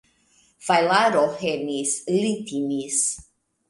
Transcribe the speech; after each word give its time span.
Fjalaro 0.67 1.23
henis, 1.43 1.95
li 2.19 2.35
timis. 2.51 3.03